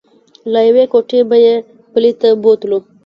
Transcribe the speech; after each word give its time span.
له 0.51 0.59
یوې 0.67 0.85
کوټې 0.91 1.19
به 1.29 1.37
یې 1.45 1.55
بلې 1.93 2.11
ته 2.21 2.27
بوتلو. 2.41 2.79